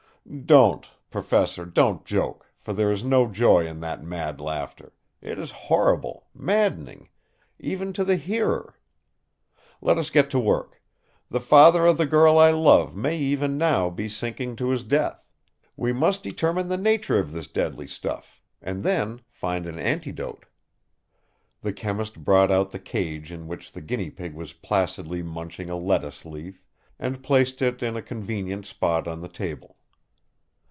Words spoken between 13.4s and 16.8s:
now be sinking to his death. We must determine the